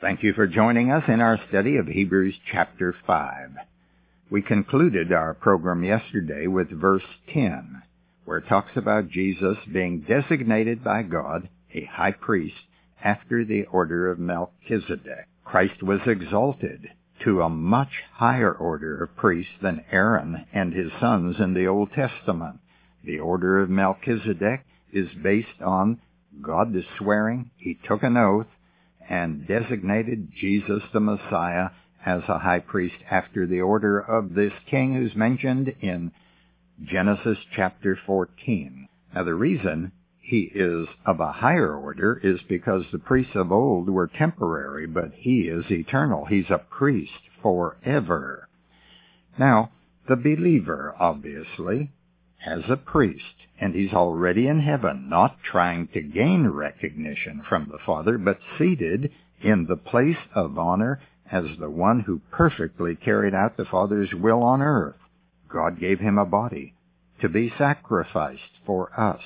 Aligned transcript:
Thank 0.00 0.22
you 0.22 0.32
for 0.32 0.46
joining 0.46 0.90
us 0.90 1.04
in 1.08 1.20
our 1.20 1.38
study 1.50 1.76
of 1.76 1.86
Hebrews 1.86 2.34
chapter 2.50 2.94
5. 3.06 3.50
We 4.30 4.40
concluded 4.40 5.12
our 5.12 5.34
program 5.34 5.84
yesterday 5.84 6.46
with 6.46 6.70
verse 6.70 7.04
10, 7.34 7.82
where 8.24 8.38
it 8.38 8.48
talks 8.48 8.70
about 8.76 9.10
Jesus 9.10 9.58
being 9.70 10.00
designated 10.00 10.82
by 10.82 11.02
God 11.02 11.50
a 11.74 11.84
high 11.84 12.12
priest 12.12 12.56
after 13.04 13.44
the 13.44 13.66
order 13.66 14.10
of 14.10 14.18
Melchizedek. 14.18 15.26
Christ 15.44 15.82
was 15.82 16.00
exalted 16.06 16.88
to 17.26 17.42
a 17.42 17.50
much 17.50 17.92
higher 18.14 18.52
order 18.52 19.04
of 19.04 19.16
priests 19.16 19.52
than 19.60 19.84
Aaron 19.92 20.46
and 20.50 20.72
his 20.72 20.92
sons 20.98 21.36
in 21.38 21.52
the 21.52 21.66
Old 21.66 21.90
Testament. 21.92 22.60
The 23.04 23.18
order 23.18 23.60
of 23.60 23.68
Melchizedek 23.68 24.64
is 24.94 25.10
based 25.22 25.60
on 25.60 26.00
God 26.40 26.72
the 26.72 26.84
swearing, 26.96 27.50
he 27.58 27.78
took 27.86 28.02
an 28.02 28.16
oath, 28.16 28.46
and 29.10 29.46
designated 29.46 30.32
Jesus 30.40 30.82
the 30.92 31.00
Messiah 31.00 31.70
as 32.06 32.22
a 32.28 32.38
high 32.38 32.60
priest 32.60 32.94
after 33.10 33.46
the 33.46 33.60
order 33.60 33.98
of 33.98 34.34
this 34.34 34.52
king 34.70 34.94
who's 34.94 35.14
mentioned 35.16 35.74
in 35.80 36.12
Genesis 36.82 37.36
chapter 37.54 37.98
14. 38.06 38.88
Now 39.14 39.24
the 39.24 39.34
reason 39.34 39.92
he 40.20 40.50
is 40.54 40.86
of 41.04 41.18
a 41.18 41.32
higher 41.32 41.74
order 41.74 42.20
is 42.22 42.40
because 42.48 42.84
the 42.92 43.00
priests 43.00 43.34
of 43.34 43.50
old 43.50 43.90
were 43.90 44.06
temporary, 44.06 44.86
but 44.86 45.12
he 45.12 45.40
is 45.48 45.64
eternal. 45.70 46.24
He's 46.24 46.48
a 46.48 46.58
priest 46.58 47.10
forever. 47.42 48.48
Now, 49.36 49.72
the 50.08 50.16
believer, 50.16 50.94
obviously, 50.98 51.90
has 52.40 52.62
a 52.68 52.76
priest, 52.76 53.34
and 53.60 53.74
he's 53.74 53.92
already 53.92 54.46
in 54.46 54.60
heaven, 54.60 55.08
not 55.08 55.36
trying 55.42 55.86
to 55.88 56.00
gain 56.00 56.46
recognition 56.48 57.42
from 57.48 57.68
the 57.70 57.78
Father, 57.84 58.16
but 58.16 58.38
seated 58.58 59.10
in 59.42 59.66
the 59.66 59.76
place 59.76 60.16
of 60.34 60.58
honor 60.58 61.00
as 61.30 61.44
the 61.58 61.70
one 61.70 62.00
who 62.00 62.20
perfectly 62.30 62.96
carried 62.96 63.34
out 63.34 63.56
the 63.56 63.64
Father's 63.64 64.12
will 64.14 64.42
on 64.42 64.62
earth. 64.62 64.96
God 65.48 65.78
gave 65.78 66.00
him 66.00 66.18
a 66.18 66.24
body 66.24 66.74
to 67.20 67.28
be 67.28 67.52
sacrificed 67.56 68.58
for 68.64 68.98
us. 68.98 69.20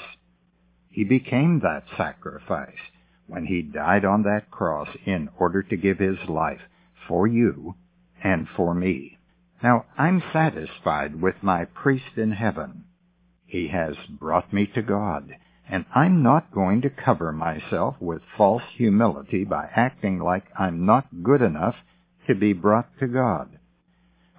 He 0.91 1.05
became 1.05 1.61
that 1.61 1.85
sacrifice 1.97 2.91
when 3.27 3.47
he 3.47 3.63
died 3.63 4.05
on 4.05 4.23
that 4.25 4.51
cross 4.51 4.89
in 5.07 5.29
order 5.39 5.63
to 5.63 5.77
give 5.77 5.99
his 5.99 6.19
life 6.29 6.61
for 7.09 7.27
you 7.27 7.75
and 8.23 8.47
for 8.57 8.75
me. 8.75 9.19
Now, 9.63 9.87
I'm 9.97 10.23
satisfied 10.33 11.21
with 11.21 11.37
my 11.43 11.65
priest 11.65 12.17
in 12.17 12.33
heaven. 12.33 12.85
He 13.47 13.69
has 13.69 13.97
brought 14.09 14.53
me 14.53 14.67
to 14.75 14.83
God, 14.83 15.37
and 15.69 15.85
I'm 15.95 16.23
not 16.23 16.53
going 16.53 16.83
to 16.83 16.91
cover 16.91 17.33
myself 17.33 17.97
with 18.01 18.23
false 18.37 18.63
humility 18.77 19.45
by 19.45 19.69
acting 19.75 20.19
like 20.19 20.45
I'm 20.59 20.85
not 20.85 21.23
good 21.23 21.43
enough 21.43 21.77
to 22.27 22.35
be 22.35 22.53
brought 22.53 22.89
to 22.99 23.07
God. 23.07 23.59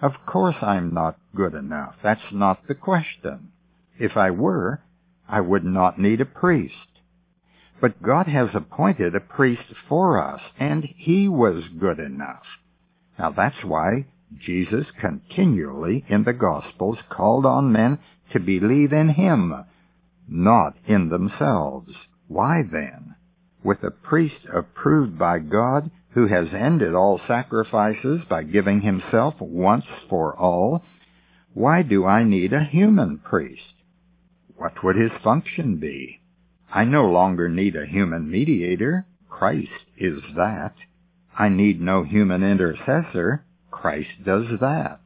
Of 0.02 0.14
course 0.26 0.58
I'm 0.62 0.94
not 0.94 1.18
good 1.36 1.54
enough. 1.54 1.96
That's 2.04 2.32
not 2.32 2.68
the 2.68 2.76
question. 2.76 3.52
If 3.98 4.18
I 4.18 4.32
were, 4.32 4.82
I 5.28 5.42
would 5.42 5.64
not 5.64 5.98
need 5.98 6.22
a 6.22 6.26
priest. 6.26 6.74
But 7.82 8.02
God 8.02 8.28
has 8.28 8.50
appointed 8.54 9.16
a 9.16 9.20
priest 9.20 9.74
for 9.88 10.22
us, 10.22 10.42
and 10.60 10.84
he 10.96 11.28
was 11.28 11.64
good 11.80 12.00
enough. 12.00 12.46
Now 13.18 13.32
that's 13.32 13.64
why 13.64 14.06
Jesus 14.40 14.86
continually 15.00 16.06
in 16.08 16.24
the 16.24 16.34
Gospels 16.34 16.98
called 17.10 17.46
on 17.46 17.72
men 17.72 18.00
to 18.32 18.40
believe 18.40 18.92
in 18.92 19.10
him, 19.10 19.54
not 20.28 20.76
in 20.88 21.10
themselves. 21.10 21.94
Why 22.28 22.64
then, 22.64 23.16
with 23.64 23.84
a 23.84 23.92
priest 23.92 24.46
approved 24.54 25.18
by 25.18 25.40
God 25.40 25.92
who 26.10 26.28
has 26.28 26.48
ended 26.54 26.96
all 26.96 27.20
sacrifices 27.28 28.22
by 28.30 28.44
giving 28.44 28.82
himself 28.82 29.36
once 29.40 29.86
for 30.10 30.36
all, 30.36 30.84
why 31.54 31.82
do 31.82 32.06
I 32.06 32.24
need 32.24 32.54
a 32.54 32.64
human 32.64 33.20
priest? 33.20 33.74
What 34.58 34.84
would 34.84 34.96
his 34.96 35.12
function 35.24 35.78
be? 35.78 36.20
I 36.74 36.84
no 36.84 37.06
longer 37.06 37.50
need 37.50 37.76
a 37.76 37.86
human 37.86 38.30
mediator. 38.30 39.06
Christ 39.30 39.70
is 39.98 40.22
that. 40.36 40.74
I 41.38 41.50
need 41.50 41.82
no 41.82 42.04
human 42.04 42.44
intercessor. 42.44 43.46
Christ 43.82 44.24
does 44.26 44.46
that. 44.62 45.02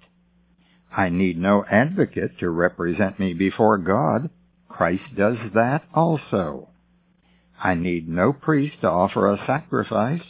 I 0.95 1.09
need 1.09 1.37
no 1.37 1.65
advocate 1.65 2.37
to 2.39 2.49
represent 2.49 3.19
me 3.19 3.33
before 3.33 3.77
God. 3.79 4.29
Christ 4.69 5.03
does 5.17 5.37
that 5.55 5.83
also. 5.93 6.69
I 7.61 7.73
need 7.73 8.07
no 8.07 8.31
priest 8.31 8.75
to 8.81 8.87
offer 8.87 9.27
a 9.27 9.43
sacrifice. 9.45 10.21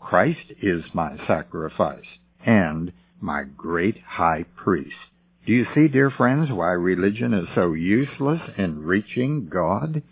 Christ 0.00 0.52
is 0.62 0.84
my 0.92 1.16
sacrifice 1.26 2.04
and 2.44 2.92
my 3.20 3.44
great 3.56 3.98
high 4.06 4.44
priest. 4.54 4.94
Do 5.46 5.52
you 5.52 5.66
see, 5.74 5.88
dear 5.88 6.10
friends, 6.10 6.50
why 6.52 6.72
religion 6.72 7.32
is 7.32 7.48
so 7.54 7.72
useless 7.72 8.42
in 8.58 8.84
reaching 8.84 9.48
God? 9.48 10.02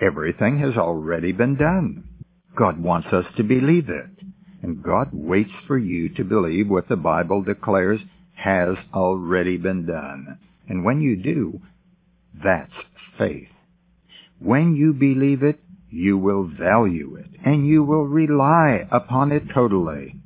Everything 0.00 0.58
has 0.58 0.76
already 0.76 1.32
been 1.32 1.56
done. 1.56 2.04
God 2.54 2.80
wants 2.80 3.08
us 3.12 3.24
to 3.38 3.42
believe 3.42 3.88
it. 3.88 4.21
And 4.62 4.82
God 4.82 5.10
waits 5.12 5.50
for 5.66 5.76
you 5.76 6.08
to 6.14 6.24
believe 6.24 6.68
what 6.68 6.88
the 6.88 6.96
Bible 6.96 7.42
declares 7.42 8.00
has 8.34 8.76
already 8.94 9.56
been 9.56 9.86
done. 9.86 10.38
And 10.68 10.84
when 10.84 11.00
you 11.00 11.16
do, 11.16 11.60
that's 12.42 12.72
faith. 13.18 13.48
When 14.38 14.74
you 14.74 14.92
believe 14.92 15.42
it, 15.42 15.60
you 15.90 16.16
will 16.16 16.44
value 16.44 17.16
it, 17.16 17.26
and 17.44 17.66
you 17.66 17.84
will 17.84 18.04
rely 18.04 18.88
upon 18.90 19.30
it 19.30 19.42
totally. 19.52 20.16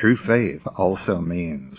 True 0.00 0.16
faith 0.26 0.62
also 0.76 1.20
means 1.20 1.78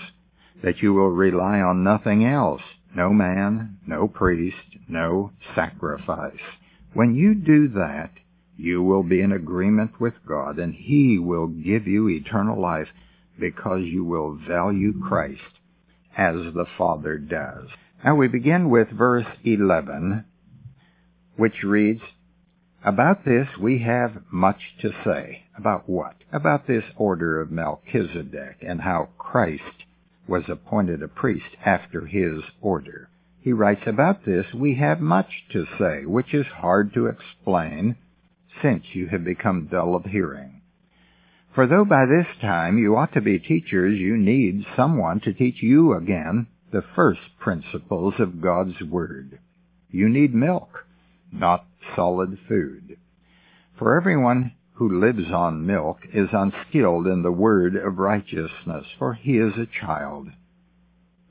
that 0.63 0.81
you 0.81 0.93
will 0.93 1.09
rely 1.09 1.59
on 1.59 1.83
nothing 1.83 2.25
else, 2.25 2.61
no 2.95 3.11
man, 3.11 3.77
no 3.85 4.07
priest, 4.07 4.77
no 4.87 5.31
sacrifice. 5.55 6.39
When 6.93 7.15
you 7.15 7.35
do 7.35 7.67
that, 7.69 8.11
you 8.57 8.83
will 8.83 9.03
be 9.03 9.21
in 9.21 9.31
agreement 9.31 9.99
with 9.99 10.13
God, 10.27 10.59
and 10.59 10.73
He 10.73 11.17
will 11.17 11.47
give 11.47 11.87
you 11.87 12.07
eternal 12.09 12.59
life 12.59 12.87
because 13.39 13.81
you 13.83 14.03
will 14.03 14.35
value 14.47 14.93
Christ 15.01 15.41
as 16.17 16.35
the 16.35 16.65
Father 16.77 17.17
does. 17.17 17.67
Now 18.03 18.15
we 18.15 18.27
begin 18.27 18.69
with 18.69 18.89
verse 18.89 19.25
11, 19.43 20.25
which 21.35 21.63
reads, 21.63 22.01
About 22.83 23.25
this 23.25 23.47
we 23.59 23.79
have 23.79 24.23
much 24.31 24.61
to 24.81 24.91
say. 25.03 25.43
About 25.57 25.87
what? 25.87 26.15
About 26.31 26.67
this 26.67 26.83
order 26.95 27.39
of 27.39 27.51
Melchizedek 27.51 28.57
and 28.61 28.81
how 28.81 29.09
Christ 29.17 29.85
was 30.27 30.43
appointed 30.47 31.01
a 31.01 31.07
priest 31.07 31.55
after 31.65 32.05
his 32.05 32.41
order. 32.61 33.09
He 33.41 33.51
writes, 33.51 33.81
About 33.85 34.25
this 34.25 34.45
we 34.53 34.75
have 34.75 34.99
much 34.99 35.43
to 35.51 35.65
say, 35.77 36.05
which 36.05 36.33
is 36.33 36.45
hard 36.47 36.93
to 36.93 37.07
explain, 37.07 37.95
since 38.61 38.83
you 38.93 39.07
have 39.07 39.23
become 39.23 39.67
dull 39.71 39.95
of 39.95 40.05
hearing. 40.05 40.61
For 41.53 41.67
though 41.67 41.85
by 41.85 42.05
this 42.05 42.27
time 42.41 42.77
you 42.77 42.95
ought 42.95 43.13
to 43.13 43.21
be 43.21 43.37
teachers, 43.39 43.99
you 43.99 44.17
need 44.17 44.65
someone 44.75 45.19
to 45.21 45.33
teach 45.33 45.61
you 45.61 45.93
again 45.93 46.47
the 46.71 46.83
first 46.95 47.21
principles 47.39 48.15
of 48.19 48.41
God's 48.41 48.81
Word. 48.81 49.39
You 49.91 50.09
need 50.09 50.33
milk, 50.33 50.85
not 51.31 51.65
solid 51.95 52.39
food. 52.47 52.97
For 53.77 53.99
everyone 53.99 54.53
who 54.73 54.99
lives 54.99 55.31
on 55.31 55.67
milk 55.67 55.99
is 56.11 56.29
unskilled 56.31 57.05
in 57.05 57.21
the 57.21 57.31
word 57.31 57.75
of 57.75 57.99
righteousness, 57.99 58.85
for 58.97 59.13
he 59.13 59.37
is 59.37 59.53
a 59.55 59.67
child. 59.67 60.29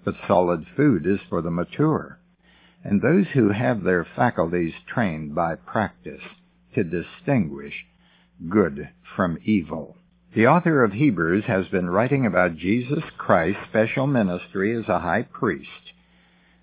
But 0.04 0.14
solid 0.28 0.64
food 0.76 1.06
is 1.06 1.20
for 1.28 1.42
the 1.42 1.50
mature, 1.50 2.18
and 2.84 3.00
those 3.00 3.26
who 3.34 3.50
have 3.50 3.82
their 3.82 4.04
faculties 4.04 4.74
trained 4.86 5.34
by 5.34 5.56
practice 5.56 6.22
to 6.74 6.84
distinguish 6.84 7.74
good 8.48 8.88
from 9.16 9.38
evil. 9.44 9.96
The 10.34 10.46
author 10.46 10.82
of 10.82 10.92
Hebrews 10.92 11.44
has 11.46 11.68
been 11.68 11.90
writing 11.90 12.24
about 12.24 12.56
Jesus 12.56 13.04
Christ's 13.18 13.60
special 13.68 14.06
ministry 14.06 14.74
as 14.74 14.88
a 14.88 15.00
high 15.00 15.22
priest. 15.22 15.92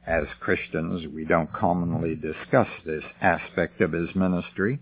As 0.08 0.26
Christians, 0.40 1.06
we 1.14 1.24
don't 1.24 1.54
commonly 1.54 2.16
discuss 2.16 2.68
this 2.84 3.04
aspect 3.22 3.80
of 3.80 3.92
his 3.92 4.16
ministry. 4.16 4.80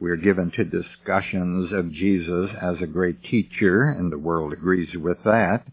We're 0.00 0.16
given 0.16 0.50
to 0.56 0.64
discussions 0.64 1.72
of 1.72 1.92
Jesus 1.92 2.50
as 2.60 2.82
a 2.82 2.88
great 2.88 3.22
teacher, 3.22 3.84
and 3.84 4.10
the 4.10 4.18
world 4.18 4.52
agrees 4.52 4.96
with 4.96 5.18
that. 5.24 5.64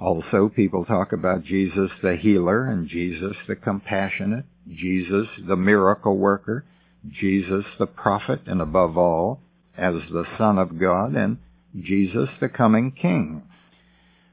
Also, 0.00 0.48
people 0.48 0.84
talk 0.84 1.12
about 1.12 1.42
Jesus 1.42 1.90
the 2.00 2.14
healer 2.14 2.66
and 2.66 2.88
Jesus 2.88 3.36
the 3.48 3.56
compassionate, 3.56 4.44
Jesus 4.68 5.26
the 5.48 5.56
miracle 5.56 6.16
worker, 6.16 6.64
Jesus 7.12 7.64
the 7.78 7.86
prophet, 7.86 8.40
and 8.46 8.60
above 8.60 8.96
all, 8.96 9.40
as 9.76 9.94
the 10.10 10.26
Son 10.36 10.58
of 10.58 10.78
God, 10.78 11.14
and 11.14 11.38
Jesus 11.78 12.28
the 12.40 12.48
coming 12.48 12.90
King. 12.90 13.42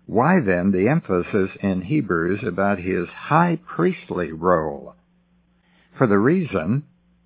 Why 0.07 0.39
then 0.39 0.71
the 0.71 0.87
emphasis 0.87 1.49
in 1.61 1.81
Hebrews 1.81 2.43
about 2.43 2.79
his 2.79 3.07
high 3.07 3.57
priestly 3.65 4.31
role? 4.31 4.95
For 5.97 6.07
the 6.07 6.19
reason 6.19 6.83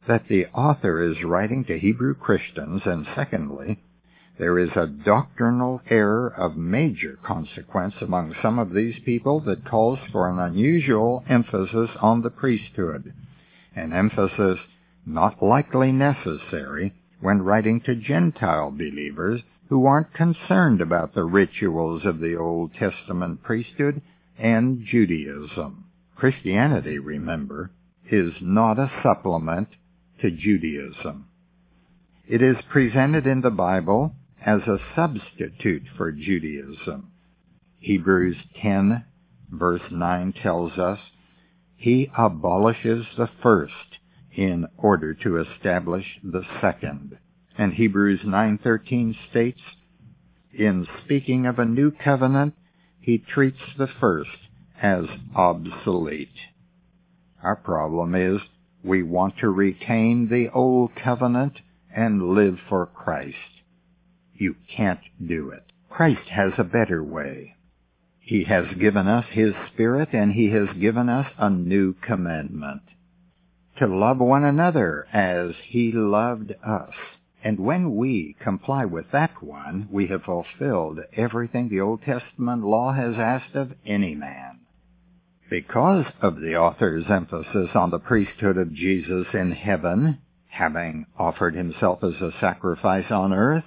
that 0.07 0.28
the 0.28 0.46
author 0.48 1.01
is 1.04 1.24
writing 1.24 1.66
to 1.66 1.78
Hebrew 1.78 2.16
Christians, 2.16 2.81
and 2.86 3.06
secondly, 3.16 3.80
There 4.38 4.57
is 4.57 4.69
a 4.75 4.88
doctrinal 4.88 5.81
error 5.90 6.34
of 6.34 6.56
major 6.56 7.19
consequence 7.22 7.95
among 8.00 8.34
some 8.42 8.57
of 8.57 8.74
these 8.74 8.95
people 9.04 9.42
that 9.42 9.69
calls 9.69 10.00
for 10.12 10.30
an 10.30 10.40
unusual 10.40 11.25
emphasis 11.28 11.90
on 12.00 12.22
the 12.22 12.30
priesthood, 12.30 13.13
an 13.75 13.92
emphasis 13.92 14.60
not 15.10 15.42
likely 15.44 15.92
necessary 15.92 16.94
when 17.20 17.42
writing 17.42 17.82
to 17.82 17.96
Gentile 17.96 18.72
believers 18.72 19.42
who 19.70 19.86
aren't 19.86 20.14
concerned 20.14 20.82
about 20.82 21.14
the 21.14 21.24
rituals 21.24 22.06
of 22.06 22.20
the 22.20 22.36
Old 22.36 22.72
Testament 22.74 23.44
priesthood 23.44 24.02
and 24.38 24.86
Judaism. 24.86 25.86
Christianity, 26.16 26.98
remember, 26.98 27.72
is 28.12 28.34
not 28.42 28.80
a 28.80 28.92
supplement 29.04 29.68
to 30.22 30.32
Judaism. 30.32 31.26
It 32.28 32.42
is 32.42 32.58
presented 32.72 33.26
in 33.26 33.42
the 33.42 33.50
Bible 33.50 34.14
as 34.46 34.62
a 34.62 34.80
substitute 34.96 35.84
for 35.98 36.12
Judaism. 36.12 37.12
Hebrews 37.80 38.38
10 38.62 39.06
verse 39.52 39.82
9 39.92 40.34
tells 40.34 40.78
us, 40.78 41.00
He 41.76 42.12
abolishes 42.18 43.06
the 43.18 43.30
first 43.42 43.99
in 44.40 44.66
order 44.78 45.14
to 45.14 45.38
establish 45.38 46.06
the 46.24 46.44
second. 46.62 47.18
And 47.58 47.74
Hebrews 47.74 48.22
9:13 48.24 49.14
states, 49.30 49.60
in 50.54 50.88
speaking 51.04 51.46
of 51.46 51.60
a 51.60 51.66
new 51.66 51.92
covenant, 51.92 52.54
he 53.02 53.18
treats 53.18 53.60
the 53.78 53.90
first 54.00 54.38
as 54.82 55.08
obsolete. 55.36 56.40
Our 57.44 57.58
problem 57.58 58.16
is 58.16 58.40
we 58.82 59.04
want 59.04 59.38
to 59.40 59.50
retain 59.50 60.30
the 60.30 60.48
old 60.54 60.96
covenant 60.96 61.60
and 61.94 62.30
live 62.30 62.60
for 62.70 62.86
Christ. 62.86 63.36
You 64.34 64.56
can't 64.74 65.04
do 65.22 65.50
it. 65.50 65.66
Christ 65.90 66.30
has 66.30 66.54
a 66.58 66.64
better 66.64 67.04
way. 67.04 67.58
He 68.22 68.46
has 68.46 68.74
given 68.76 69.06
us 69.06 69.26
His 69.32 69.54
Spirit 69.74 70.14
and 70.14 70.32
He 70.32 70.50
has 70.52 70.70
given 70.80 71.10
us 71.10 71.28
a 71.38 71.50
new 71.50 71.94
commandment. 71.94 72.84
To 73.80 73.88
love 73.88 74.18
one 74.20 74.44
another 74.44 75.08
as 75.14 75.56
He 75.66 75.94
loved 75.94 76.52
us. 76.52 76.94
And 77.42 77.58
when 77.58 77.96
we 77.96 78.36
comply 78.44 78.84
with 78.84 79.06
that 79.14 79.42
one, 79.42 79.88
we 79.90 80.08
have 80.08 80.24
fulfilled 80.24 81.00
everything 81.16 81.70
the 81.70 81.80
Old 81.80 82.02
Testament 82.02 82.64
law 82.66 82.92
has 82.92 83.16
asked 83.18 83.56
of 83.56 83.72
any 83.86 84.16
man. 84.16 84.60
Because 85.50 86.06
of 86.22 86.42
the 86.42 86.58
author's 86.58 87.06
emphasis 87.10 87.70
on 87.74 87.90
the 87.90 88.00
priesthood 88.00 88.58
of 88.58 88.74
Jesus 88.74 89.28
in 89.34 89.54
heaven, 89.54 90.18
having 90.50 91.06
offered 91.18 91.56
himself 91.56 92.04
as 92.04 92.22
a 92.22 92.34
sacrifice 92.42 93.10
on 93.10 93.31
earth, 93.31 93.64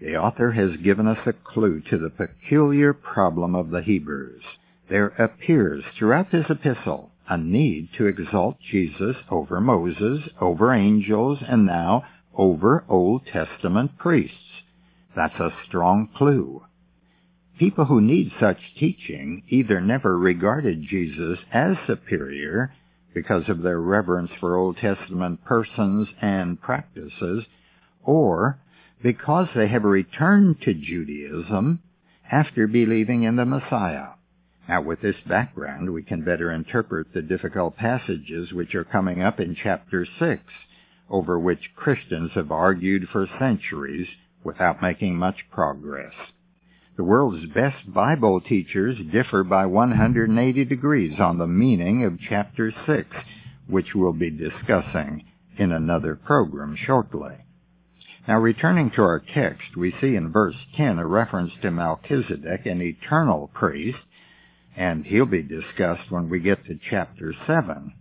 the 0.00 0.16
author 0.16 0.52
has 0.52 0.80
given 0.82 1.06
us 1.06 1.26
a 1.26 1.34
clue 1.34 1.82
to 1.90 1.98
the 1.98 2.08
peculiar 2.08 2.94
problem 2.94 3.54
of 3.54 3.68
the 3.68 3.82
Hebrews. 3.82 4.42
There 4.88 5.08
appears 5.08 5.84
throughout 5.98 6.32
this 6.32 6.46
epistle 6.48 7.10
a 7.28 7.36
need 7.36 7.90
to 7.98 8.06
exalt 8.06 8.56
Jesus 8.70 9.16
over 9.30 9.60
Moses, 9.60 10.28
over 10.40 10.72
angels, 10.72 11.38
and 11.46 11.66
now 11.66 12.04
over 12.34 12.84
Old 12.88 13.26
Testament 13.26 13.98
priests. 13.98 14.36
That's 15.14 15.38
a 15.38 15.52
strong 15.66 16.08
clue. 16.16 16.62
People 17.58 17.86
who 17.86 18.00
need 18.00 18.30
such 18.38 18.58
teaching 18.78 19.42
either 19.48 19.80
never 19.80 20.16
regarded 20.16 20.86
Jesus 20.88 21.38
as 21.52 21.76
superior 21.86 22.72
because 23.12 23.48
of 23.48 23.62
their 23.62 23.80
reverence 23.80 24.30
for 24.38 24.56
Old 24.56 24.76
Testament 24.76 25.44
persons 25.44 26.08
and 26.22 26.60
practices, 26.60 27.44
or 28.04 28.58
because 29.02 29.48
they 29.54 29.66
have 29.68 29.84
returned 29.84 30.60
to 30.62 30.72
Judaism 30.72 31.80
after 32.30 32.66
believing 32.66 33.24
in 33.24 33.36
the 33.36 33.44
Messiah. 33.44 34.10
Now, 34.68 34.82
with 34.82 35.00
this 35.00 35.16
background, 35.26 35.94
we 35.94 36.02
can 36.02 36.22
better 36.22 36.52
interpret 36.52 37.14
the 37.14 37.22
difficult 37.22 37.76
passages 37.76 38.52
which 38.52 38.74
are 38.74 38.84
coming 38.84 39.22
up 39.22 39.40
in 39.40 39.56
chapter 39.56 40.06
6, 40.18 40.42
over 41.08 41.38
which 41.38 41.74
Christians 41.74 42.32
have 42.34 42.52
argued 42.52 43.08
for 43.08 43.26
centuries 43.38 44.08
without 44.44 44.82
making 44.82 45.16
much 45.16 45.36
progress. 45.50 46.12
The 46.98 47.04
world's 47.04 47.46
best 47.46 47.94
Bible 47.94 48.42
teachers 48.42 48.98
differ 49.10 49.42
by 49.42 49.64
180 49.64 50.64
degrees 50.66 51.18
on 51.18 51.38
the 51.38 51.46
meaning 51.46 52.04
of 52.04 52.18
chapter 52.28 52.70
6, 52.86 53.08
which 53.68 53.94
we'll 53.94 54.12
be 54.12 54.30
discussing 54.30 55.24
in 55.56 55.72
another 55.72 56.14
program 56.14 56.76
shortly. 56.76 57.36
Now, 58.26 58.38
returning 58.38 58.90
to 58.90 59.02
our 59.02 59.20
text, 59.32 59.76
we 59.76 59.94
see 60.00 60.14
in 60.14 60.30
verse 60.30 60.56
10 60.76 60.98
a 60.98 61.06
reference 61.06 61.52
to 61.62 61.70
Melchizedek, 61.70 62.66
an 62.66 62.82
eternal 62.82 63.48
priest, 63.54 63.98
and 64.78 65.04
he'll 65.04 65.26
be 65.26 65.42
discussed 65.42 66.08
when 66.08 66.30
we 66.30 66.38
get 66.38 66.64
to 66.64 66.78
chapter 66.88 67.34
7. 67.48 67.92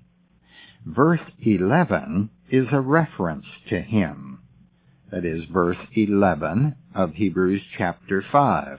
Verse 0.86 1.20
11 1.42 2.30
is 2.52 2.68
a 2.72 2.80
reference 2.80 3.48
to 3.68 3.82
him. 3.82 4.40
That 5.12 5.26
is 5.26 5.44
verse 5.52 5.78
11 5.96 6.76
of 6.94 7.16
Hebrews 7.16 7.64
chapter 7.76 8.24
5. 8.32 8.78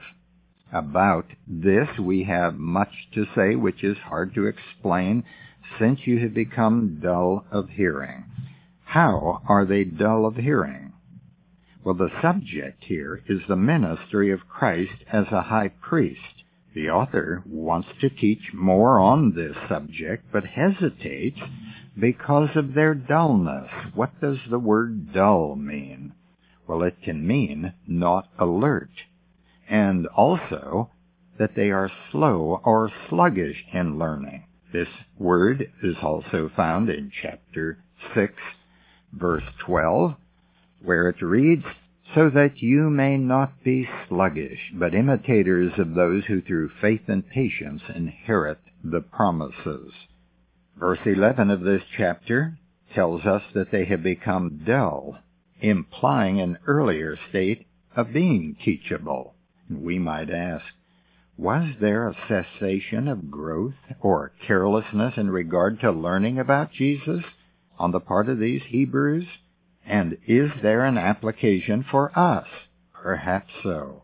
About 0.71 1.25
this 1.45 1.89
we 1.99 2.23
have 2.23 2.55
much 2.55 3.09
to 3.15 3.25
say 3.35 3.55
which 3.55 3.83
is 3.83 3.97
hard 3.97 4.33
to 4.35 4.45
explain 4.45 5.25
since 5.77 5.99
you 6.05 6.19
have 6.19 6.33
become 6.33 6.99
dull 7.03 7.45
of 7.51 7.67
hearing. 7.69 8.23
How 8.85 9.41
are 9.45 9.65
they 9.65 9.83
dull 9.83 10.25
of 10.25 10.37
hearing? 10.37 10.93
Well, 11.83 11.95
the 11.95 12.11
subject 12.21 12.85
here 12.85 13.23
is 13.27 13.41
the 13.47 13.57
ministry 13.57 14.31
of 14.31 14.47
Christ 14.47 15.03
as 15.11 15.25
a 15.31 15.41
high 15.41 15.71
priest. 15.81 16.43
The 16.73 16.89
author 16.89 17.43
wants 17.47 17.87
to 18.01 18.09
teach 18.09 18.53
more 18.53 18.99
on 18.99 19.33
this 19.33 19.55
subject, 19.67 20.25
but 20.31 20.45
hesitates 20.45 21.39
because 21.97 22.55
of 22.55 22.73
their 22.73 22.93
dullness. 22.93 23.69
What 23.95 24.19
does 24.21 24.37
the 24.49 24.59
word 24.59 25.11
dull 25.13 25.55
mean? 25.55 26.13
Well, 26.67 26.83
it 26.83 27.01
can 27.03 27.25
mean 27.25 27.73
not 27.87 28.27
alert, 28.37 28.91
and 29.67 30.05
also 30.07 30.91
that 31.39 31.55
they 31.55 31.71
are 31.71 31.89
slow 32.11 32.61
or 32.63 32.91
sluggish 33.09 33.65
in 33.73 33.97
learning. 33.97 34.43
This 34.71 34.89
word 35.17 35.71
is 35.81 35.95
also 36.03 36.51
found 36.55 36.89
in 36.89 37.11
chapter 37.21 37.79
6, 38.13 38.33
verse 39.11 39.43
12, 39.65 40.15
where 40.83 41.09
it 41.09 41.21
reads, 41.21 41.65
So 42.15 42.29
that 42.31 42.61
you 42.61 42.89
may 42.89 43.17
not 43.17 43.63
be 43.63 43.87
sluggish, 44.07 44.71
but 44.73 44.95
imitators 44.95 45.73
of 45.77 45.93
those 45.93 46.25
who 46.25 46.41
through 46.41 46.71
faith 46.81 47.03
and 47.07 47.27
patience 47.27 47.83
inherit 47.93 48.59
the 48.83 49.01
promises. 49.01 49.91
Verse 50.77 50.99
11 51.05 51.51
of 51.51 51.61
this 51.61 51.83
chapter 51.95 52.57
tells 52.95 53.25
us 53.25 53.43
that 53.53 53.71
they 53.71 53.85
have 53.85 54.01
become 54.01 54.63
dull, 54.65 55.19
implying 55.61 56.41
an 56.41 56.57
earlier 56.65 57.15
state 57.29 57.67
of 57.95 58.11
being 58.13 58.55
teachable. 58.63 59.35
We 59.69 59.99
might 59.99 60.31
ask, 60.31 60.65
was 61.37 61.75
there 61.79 62.07
a 62.07 62.17
cessation 62.27 63.07
of 63.07 63.29
growth 63.29 63.75
or 64.01 64.33
carelessness 64.47 65.13
in 65.15 65.29
regard 65.29 65.79
to 65.81 65.91
learning 65.91 66.39
about 66.39 66.71
Jesus 66.71 67.23
on 67.77 67.91
the 67.91 67.99
part 67.99 68.29
of 68.29 68.39
these 68.39 68.63
Hebrews? 68.67 69.27
And 69.89 70.17
is 70.27 70.51
there 70.61 70.85
an 70.85 70.99
application 70.99 71.83
for 71.89 72.17
us? 72.17 72.47
Perhaps 72.93 73.51
so. 73.63 74.03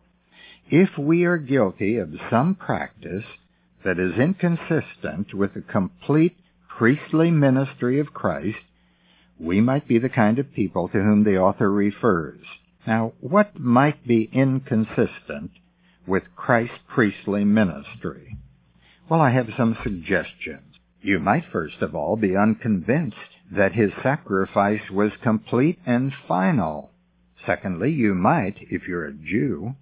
If 0.70 0.98
we 0.98 1.25
are 1.25 1.38
guilty 1.38 1.98
of 1.98 2.10
some 2.32 2.56
practice 2.56 3.25
that 3.84 4.00
is 4.00 4.18
inconsistent 4.18 5.36
with 5.36 5.54
the 5.54 5.62
complete 5.62 6.36
priestly 6.68 7.30
ministry 7.30 8.00
of 8.00 8.15
Christ, 8.15 8.58
we 9.39 9.62
might 9.62 9.88
be 9.88 10.00
the 10.00 10.10
kind 10.10 10.39
of 10.39 10.54
people 10.54 10.88
to 10.88 10.98
whom 10.98 11.24
the 11.24 11.38
author 11.38 11.72
refers. 11.72 12.42
Now, 12.88 13.13
what 13.20 13.60
might 13.60 14.08
be 14.08 14.27
inconsistent 14.34 15.51
with 16.08 16.24
Christ's 16.36 16.80
priestly 16.88 17.44
ministry? 17.44 18.38
Well, 19.08 19.22
I 19.22 19.30
have 19.30 19.50
some 19.56 19.77
suggestions. 19.84 20.75
You 21.06 21.20
might 21.20 21.46
first 21.52 21.84
of 21.84 21.94
all 21.94 22.16
be 22.16 22.36
unconvinced 22.36 23.16
that 23.52 23.74
his 23.74 23.92
sacrifice 24.02 24.90
was 24.90 25.12
complete 25.22 25.78
and 25.86 26.12
final. 26.28 26.90
Secondly, 27.46 27.92
you 27.92 28.16
might, 28.16 28.56
if 28.72 28.88
you're 28.88 29.06
a 29.06 29.14
Jew, 29.14 29.76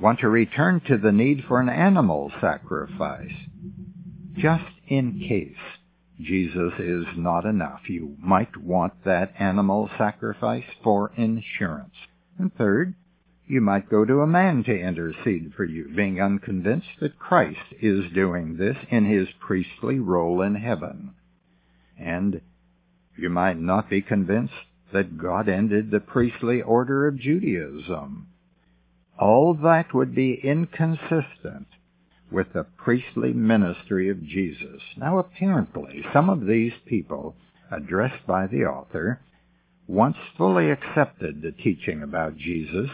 want 0.00 0.20
to 0.20 0.30
return 0.30 0.80
to 0.88 0.96
the 0.96 1.12
need 1.12 1.44
for 1.46 1.60
an 1.60 1.68
animal 1.68 2.32
sacrifice. 2.40 3.34
Just 4.34 4.64
in 4.88 5.18
case 5.28 5.78
Jesus 6.18 6.72
is 6.78 7.04
not 7.18 7.44
enough, 7.44 7.90
you 7.90 8.16
might 8.18 8.56
want 8.56 9.04
that 9.04 9.34
animal 9.38 9.90
sacrifice 9.98 10.64
for 10.82 11.12
insurance. 11.18 11.96
And 12.38 12.50
third, 12.54 12.94
you 13.46 13.60
might 13.60 13.88
go 13.88 14.04
to 14.04 14.20
a 14.20 14.26
man 14.26 14.64
to 14.64 14.78
intercede 14.78 15.52
for 15.56 15.64
you, 15.64 15.88
being 15.94 16.20
unconvinced 16.20 16.88
that 17.00 17.18
Christ 17.18 17.74
is 17.80 18.12
doing 18.12 18.56
this 18.56 18.76
in 18.90 19.04
his 19.04 19.28
priestly 19.40 19.98
role 20.00 20.42
in 20.42 20.56
heaven. 20.56 21.14
And 21.98 22.40
you 23.16 23.30
might 23.30 23.58
not 23.58 23.88
be 23.88 24.02
convinced 24.02 24.54
that 24.92 25.18
God 25.18 25.48
ended 25.48 25.90
the 25.90 26.00
priestly 26.00 26.62
order 26.62 27.06
of 27.06 27.18
Judaism 27.18 28.28
all 29.18 29.54
that 29.54 29.94
would 29.94 30.14
be 30.14 30.38
inconsistent 30.42 31.66
with 32.30 32.52
the 32.52 32.64
priestly 32.76 33.32
ministry 33.32 34.10
of 34.10 34.22
Jesus. 34.22 34.82
Now 34.96 35.18
apparently 35.18 36.04
some 36.12 36.28
of 36.28 36.46
these 36.46 36.72
people 36.86 37.34
addressed 37.70 38.26
by 38.26 38.46
the 38.46 38.64
author 38.64 39.20
once 39.86 40.16
fully 40.36 40.70
accepted 40.70 41.40
the 41.40 41.52
teaching 41.52 42.02
about 42.02 42.36
Jesus, 42.36 42.90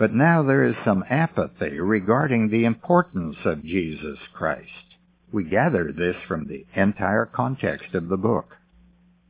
but 0.00 0.14
now 0.14 0.42
there 0.42 0.64
is 0.64 0.74
some 0.82 1.04
apathy 1.10 1.78
regarding 1.78 2.48
the 2.48 2.64
importance 2.64 3.36
of 3.44 3.62
Jesus 3.62 4.16
Christ. 4.32 4.96
We 5.30 5.44
gather 5.44 5.92
this 5.92 6.16
from 6.26 6.46
the 6.46 6.64
entire 6.74 7.26
context 7.26 7.94
of 7.94 8.08
the 8.08 8.16
book. 8.16 8.56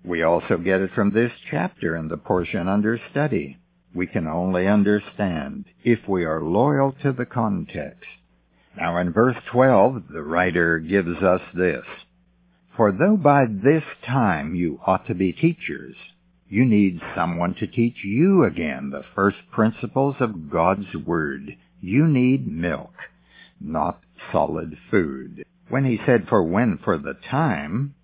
We 0.05 0.23
also 0.23 0.59
get 0.59 0.81
it 0.81 0.93
from 0.95 1.11
this 1.11 1.33
chapter 1.51 1.97
and 1.97 2.09
the 2.09 2.17
portion 2.17 2.69
under 2.69 3.01
study. 3.11 3.59
We 3.93 4.07
can 4.07 4.29
only 4.29 4.69
understand 4.69 5.65
if 5.83 6.09
we 6.09 6.25
are 6.25 6.41
loyal 6.41 6.95
to 7.03 7.11
the 7.11 7.27
context. 7.27 8.07
Now 8.77 8.97
in 8.99 9.13
verse 9.13 9.37
12, 9.51 10.05
the 10.09 10.23
writer 10.23 10.79
gives 10.79 11.21
us 11.21 11.43
this. 11.53 11.85
For 12.77 12.93
though 12.93 13.17
by 13.17 13.47
this 13.47 13.83
time 14.07 14.55
you 14.55 14.79
ought 14.87 15.09
to 15.09 15.17
be 15.17 15.33
teachers, 15.33 15.97
you 16.51 16.65
need 16.65 17.01
someone 17.15 17.55
to 17.55 17.67
teach 17.69 17.99
you 18.03 18.45
again 18.45 18.91
the 18.91 19.05
first 19.15 19.39
principles 19.53 20.17
of 20.19 20.51
God's 20.51 20.93
Word. 21.07 21.57
You 21.81 22.09
need 22.09 22.47
milk, 22.47 22.93
not 23.61 24.01
solid 24.33 24.77
food. 24.91 25.45
When 25.69 25.85
he 25.85 26.01
said, 26.05 26.27
for 26.29 26.43
when 26.43 26.79
for 26.83 26.99
the 26.99 27.15
time, 27.31 27.95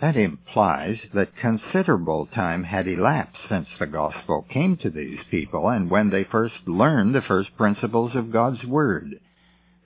that 0.00 0.16
implies 0.16 0.98
that 1.12 1.36
considerable 1.36 2.28
time 2.32 2.62
had 2.62 2.86
elapsed 2.86 3.40
since 3.48 3.66
the 3.80 3.86
gospel 3.88 4.46
came 4.48 4.76
to 4.76 4.90
these 4.90 5.18
people 5.28 5.68
and 5.68 5.90
when 5.90 6.10
they 6.10 6.22
first 6.22 6.68
learned 6.68 7.16
the 7.16 7.20
first 7.20 7.56
principles 7.56 8.14
of 8.14 8.30
God's 8.32 8.64
Word. 8.64 9.18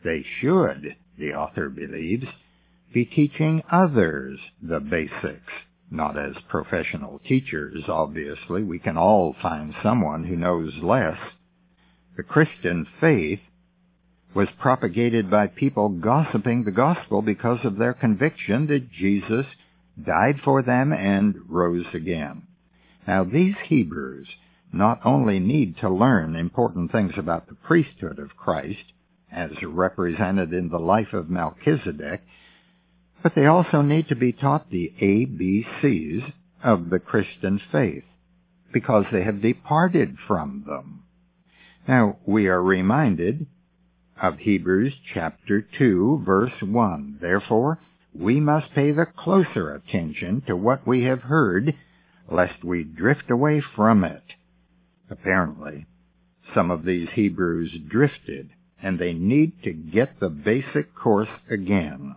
They 0.05 0.23
should, 0.39 0.97
the 1.19 1.33
author 1.33 1.71
believes, 1.71 2.27
be 2.93 3.07
teaching 3.07 3.63
others 3.73 4.39
the 4.61 4.81
basics. 4.81 5.51
Not 5.95 6.17
as 6.19 6.35
professional 6.49 7.21
teachers, 7.29 7.85
obviously. 7.87 8.63
We 8.63 8.79
can 8.79 8.97
all 8.97 9.37
find 9.43 9.75
someone 9.83 10.25
who 10.25 10.37
knows 10.37 10.73
less. 10.83 11.19
The 12.17 12.23
Christian 12.23 12.87
faith 12.99 13.41
was 14.35 14.49
propagated 14.59 15.31
by 15.31 15.49
people 15.49 15.91
gossiping 15.91 16.65
the 16.65 16.71
gospel 16.71 17.21
because 17.21 17.59
of 17.65 17.77
their 17.77 17.93
conviction 17.93 18.69
that 18.69 18.91
Jesus 18.91 19.45
died 20.03 20.41
for 20.43 20.63
them 20.63 20.95
and 20.95 21.35
rose 21.47 21.85
again. 21.93 22.45
Now 23.07 23.25
these 23.25 23.57
Hebrews 23.67 24.29
not 24.73 25.01
only 25.05 25.41
need 25.41 25.77
to 25.83 25.91
learn 25.91 26.37
important 26.37 26.91
things 26.91 27.13
about 27.19 27.49
the 27.49 27.55
priesthood 27.55 28.19
of 28.19 28.35
Christ, 28.39 28.95
as 29.31 29.51
represented 29.63 30.55
in 30.55 30.71
the 30.71 30.79
life 30.79 31.13
of 31.13 31.29
Melchizedek, 31.29 32.23
but 33.23 33.35
they 33.35 33.47
also 33.47 33.83
need 33.83 34.09
to 34.09 34.17
be 34.17 34.33
taught 34.33 34.71
the 34.71 34.93
ABCs 35.01 36.33
of 36.63 36.91
the 36.91 36.99
Christian 36.99 37.61
faith, 37.71 38.05
because 38.73 39.05
they 39.13 39.23
have 39.23 39.43
departed 39.43 40.17
from 40.27 40.65
them. 40.67 41.05
Now, 41.87 42.19
we 42.27 42.47
are 42.49 42.63
reminded 42.63 43.47
of 44.21 44.39
Hebrews 44.39 44.95
chapter 45.13 45.67
2 45.79 46.23
verse 46.25 46.63
1. 46.63 47.19
Therefore, 47.21 47.81
we 48.15 48.41
must 48.41 48.73
pay 48.75 48.93
the 48.93 49.07
closer 49.07 49.75
attention 49.75 50.43
to 50.47 50.55
what 50.57 50.87
we 50.87 51.05
have 51.05 51.23
heard, 51.23 51.75
lest 52.31 52.63
we 52.63 52.85
drift 52.85 53.31
away 53.31 53.63
from 53.75 54.05
it. 54.05 54.23
Apparently, 55.11 55.87
some 56.55 56.71
of 56.71 56.85
these 56.85 57.09
Hebrews 57.15 57.73
drifted, 57.89 58.51
and 58.83 58.99
they 58.99 59.13
need 59.13 59.63
to 59.65 59.73
get 59.73 60.21
the 60.21 60.29
basic 60.29 60.95
course 60.95 61.29
again. 61.51 62.15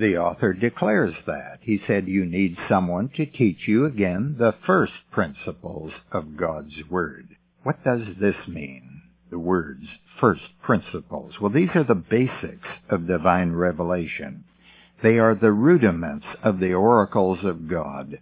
The 0.00 0.16
author 0.16 0.54
declares 0.54 1.14
that. 1.26 1.58
He 1.60 1.78
said 1.86 2.08
you 2.08 2.24
need 2.24 2.56
someone 2.70 3.10
to 3.16 3.26
teach 3.26 3.68
you 3.68 3.84
again 3.84 4.36
the 4.38 4.54
first 4.64 4.94
principles 5.10 5.92
of 6.10 6.38
God's 6.38 6.72
Word. 6.88 7.36
What 7.64 7.84
does 7.84 8.16
this 8.18 8.48
mean? 8.48 9.02
The 9.28 9.38
words, 9.38 9.84
first 10.18 10.58
principles. 10.62 11.38
Well, 11.38 11.50
these 11.50 11.68
are 11.74 11.84
the 11.84 11.94
basics 11.94 12.66
of 12.88 13.06
divine 13.06 13.52
revelation. 13.52 14.44
They 15.02 15.18
are 15.18 15.34
the 15.34 15.52
rudiments 15.52 16.24
of 16.42 16.60
the 16.60 16.72
oracles 16.72 17.44
of 17.44 17.68
God. 17.68 18.20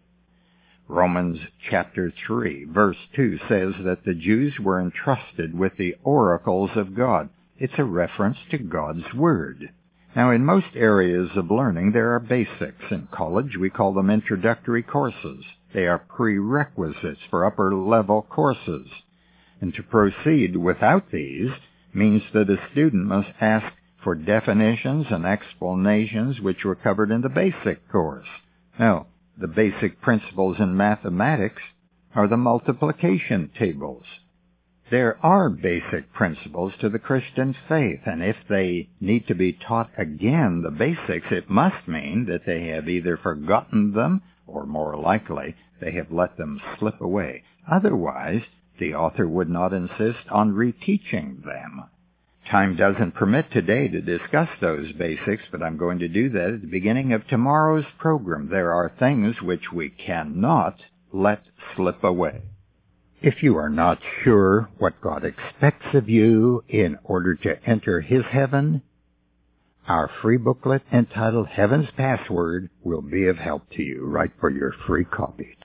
Romans 0.89 1.39
chapter 1.71 2.13
3 2.27 2.65
verse 2.65 2.99
2 3.15 3.39
says 3.49 3.75
that 3.85 4.05
the 4.05 4.15
Jews 4.15 4.59
were 4.59 4.81
entrusted 4.81 5.57
with 5.57 5.77
the 5.77 5.95
oracles 6.03 6.71
of 6.75 6.97
God. 6.97 7.29
It's 7.57 7.79
a 7.79 7.85
reference 7.85 8.39
to 8.51 8.59
God's 8.59 9.15
Word. 9.15 9.71
Now 10.17 10.31
in 10.31 10.45
most 10.45 10.75
areas 10.75 11.31
of 11.37 11.51
learning 11.51 11.93
there 11.93 12.15
are 12.15 12.21
basics. 12.21 12.91
In 12.91 13.09
college 13.11 13.57
we 13.57 13.71
call 13.71 13.93
them 13.93 14.11
introductory 14.11 14.83
courses. 14.83 15.45
They 15.75 15.87
are 15.87 15.99
prerequisites 15.99 17.21
for 17.29 17.45
upper 17.45 17.75
level 17.75 18.23
courses. 18.23 18.89
And 19.61 19.75
to 19.75 19.83
proceed 19.83 20.57
without 20.57 21.11
these 21.11 21.51
means 21.93 22.23
that 22.33 22.51
a 22.51 22.71
student 22.73 23.07
must 23.07 23.29
ask 23.41 23.67
for 24.03 24.15
definitions 24.15 25.07
and 25.11 25.27
explanations 25.27 26.41
which 26.41 26.65
were 26.65 26.75
covered 26.75 27.11
in 27.11 27.21
the 27.21 27.29
basic 27.29 27.89
course. 27.89 28.29
Now, 28.79 29.07
the 29.37 29.49
basic 29.49 30.01
principles 30.01 30.59
in 30.59 30.77
mathematics 30.77 31.63
are 32.15 32.29
the 32.29 32.37
multiplication 32.37 33.51
tables. 33.59 34.05
There 34.91 35.19
are 35.23 35.51
basic 35.51 36.15
principles 36.15 36.73
to 36.81 36.89
the 36.89 36.99
Christian 36.99 37.55
faith, 37.69 38.01
and 38.07 38.23
if 38.23 38.37
they 38.49 38.89
need 39.01 39.27
to 39.27 39.35
be 39.35 39.53
taught 39.53 39.91
again 39.99 40.63
the 40.63 40.71
basics, 40.71 41.27
it 41.31 41.51
must 41.51 41.87
mean 41.87 42.25
that 42.25 42.47
they 42.47 42.69
have 42.69 42.89
either 42.89 43.19
forgotten 43.19 43.93
them, 43.93 44.23
or 44.47 44.65
more 44.65 44.97
likely, 44.97 45.55
they 45.79 45.93
have 45.93 46.11
let 46.11 46.39
them 46.39 46.59
slip 46.79 47.03
away. 47.03 47.43
Otherwise, 47.71 48.41
the 48.79 48.95
author 48.95 49.29
would 49.29 49.51
not 49.51 49.75
insist 49.75 50.27
on 50.31 50.55
reteaching 50.55 51.45
them. 51.45 51.85
Time 52.51 52.75
doesn't 52.75 53.15
permit 53.15 53.51
today 53.51 53.89
to 53.89 54.01
discuss 54.01 54.49
those 54.59 54.93
basics, 54.93 55.43
but 55.51 55.63
I'm 55.63 55.77
going 55.77 55.99
to 55.99 56.09
do 56.09 56.31
that 56.31 56.51
at 56.55 56.61
the 56.63 56.67
beginning 56.67 57.13
of 57.13 57.27
tomorrow's 57.27 57.85
program. 57.99 58.49
There 58.49 58.73
are 58.73 58.91
things 58.99 59.43
which 59.43 59.71
we 59.71 59.91
cannot 59.91 60.81
let 61.13 61.43
slip 61.77 62.03
away. 62.03 62.41
If 63.21 63.43
you 63.43 63.57
are 63.57 63.69
not 63.69 63.99
sure 64.23 64.69
what 64.79 65.01
God 65.01 65.25
expects 65.25 65.93
of 65.93 66.09
you 66.09 66.63
in 66.69 66.99
order 67.03 67.35
to 67.35 67.69
enter 67.69 68.01
His 68.01 68.23
heaven, 68.31 68.83
our 69.89 70.09
free 70.23 70.37
booklet 70.37 70.83
entitled 70.93 71.49
Heaven's 71.49 71.89
Password 71.97 72.71
will 72.85 73.03
be 73.03 73.27
of 73.27 73.37
help 73.37 73.69
to 73.71 73.83
you. 73.83 74.07
Write 74.07 74.31
for 74.39 74.51
your 74.51 74.73
free 74.87 75.05
copy. 75.05 75.57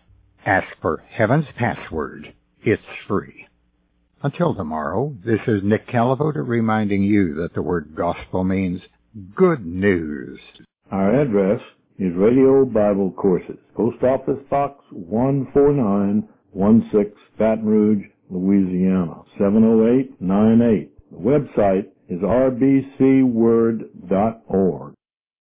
Ask 0.43 0.65
for 0.81 1.03
Heaven's 1.11 1.45
Password. 1.55 2.33
It's 2.63 2.81
free. 3.07 3.45
Until 4.23 4.55
tomorrow, 4.55 5.15
this 5.23 5.41
is 5.45 5.61
Nick 5.63 5.87
Calavoda 5.87 6.41
reminding 6.47 7.03
you 7.03 7.35
that 7.35 7.53
the 7.53 7.61
word 7.61 7.93
gospel 7.95 8.43
means 8.43 8.81
good 9.35 9.63
news. 9.63 10.39
Our 10.89 11.21
address 11.21 11.61
is 11.99 12.15
Radio 12.15 12.65
Bible 12.65 13.11
Courses, 13.11 13.59
Post 13.75 14.01
Office 14.01 14.43
Box 14.49 14.83
14916, 16.53 17.17
Baton 17.37 17.65
Rouge, 17.65 18.05
Louisiana, 18.29 19.23
70898. 19.37 20.89
The 21.11 21.17
website 21.17 21.87
is 22.09 22.21
rbcword.org. 22.21 24.93